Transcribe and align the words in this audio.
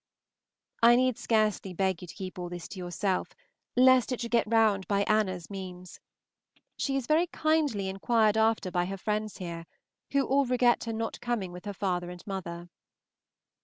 I 0.81 0.95
need 0.95 1.19
scarcely 1.19 1.73
beg 1.73 2.01
you 2.01 2.07
to 2.07 2.15
keep 2.15 2.39
all 2.39 2.49
this 2.49 2.67
to 2.69 2.79
yourself, 2.79 3.35
lest 3.75 4.11
it 4.11 4.19
should 4.21 4.31
get 4.31 4.51
round 4.51 4.87
by 4.87 5.03
Anna's 5.03 5.51
means. 5.51 5.99
She 6.75 6.97
is 6.97 7.05
very 7.05 7.27
kindly 7.27 7.87
inquired 7.87 8.35
after 8.35 8.71
by 8.71 8.85
her 8.85 8.97
friends 8.97 9.37
here, 9.37 9.67
who 10.11 10.25
all 10.25 10.47
regret 10.47 10.85
her 10.85 10.93
not 10.93 11.21
coming 11.21 11.51
with 11.51 11.65
her 11.65 11.73
father 11.73 12.09
and 12.09 12.25
mother. 12.25 12.67